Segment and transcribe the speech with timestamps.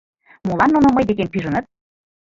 [0.47, 1.65] «Молан нуно мый декем пижыныт?